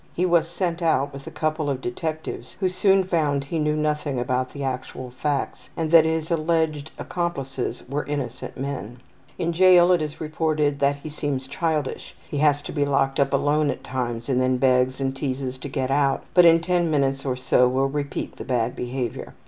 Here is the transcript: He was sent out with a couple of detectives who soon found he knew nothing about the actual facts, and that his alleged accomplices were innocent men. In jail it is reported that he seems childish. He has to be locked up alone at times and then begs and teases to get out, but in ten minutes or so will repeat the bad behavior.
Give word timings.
He 0.15 0.25
was 0.25 0.47
sent 0.49 0.81
out 0.81 1.13
with 1.13 1.27
a 1.27 1.29
couple 1.29 1.69
of 1.69 1.79
detectives 1.79 2.57
who 2.59 2.69
soon 2.69 3.03
found 3.03 3.43
he 3.43 3.59
knew 3.59 3.75
nothing 3.75 4.19
about 4.19 4.49
the 4.51 4.63
actual 4.63 5.11
facts, 5.11 5.69
and 5.77 5.91
that 5.91 6.05
his 6.05 6.31
alleged 6.31 6.89
accomplices 6.97 7.83
were 7.87 8.03
innocent 8.07 8.57
men. 8.59 8.97
In 9.37 9.53
jail 9.53 9.91
it 9.91 10.01
is 10.01 10.19
reported 10.19 10.79
that 10.79 10.95
he 10.95 11.09
seems 11.09 11.45
childish. 11.45 12.15
He 12.27 12.39
has 12.39 12.63
to 12.63 12.71
be 12.71 12.83
locked 12.83 13.19
up 13.19 13.31
alone 13.31 13.69
at 13.69 13.83
times 13.83 14.27
and 14.27 14.41
then 14.41 14.57
begs 14.57 14.99
and 14.99 15.15
teases 15.15 15.59
to 15.59 15.69
get 15.69 15.91
out, 15.91 16.23
but 16.33 16.45
in 16.45 16.61
ten 16.61 16.89
minutes 16.89 17.23
or 17.23 17.35
so 17.35 17.67
will 17.67 17.85
repeat 17.87 18.37
the 18.37 18.43
bad 18.43 18.75
behavior. 18.75 19.35